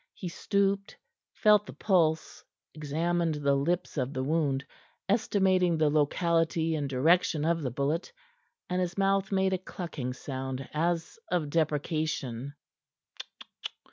He 0.15 0.29
stooped, 0.29 0.97
felt 1.31 1.67
the 1.67 1.73
pulse, 1.73 2.43
examined 2.73 3.35
the 3.35 3.53
lips 3.53 3.97
of 3.97 4.13
the 4.13 4.23
wound, 4.23 4.65
estimating 5.07 5.77
the 5.77 5.91
locality 5.91 6.73
and 6.73 6.89
direction 6.89 7.45
of 7.45 7.61
the 7.61 7.69
bullet, 7.69 8.11
and 8.67 8.81
his 8.81 8.97
mouth 8.97 9.31
made 9.31 9.53
a 9.53 9.59
clucking 9.59 10.13
sound 10.13 10.67
as 10.73 11.19
of 11.29 11.51
deprecation. 11.51 12.55